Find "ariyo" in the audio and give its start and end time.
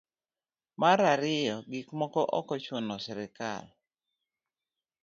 1.13-1.57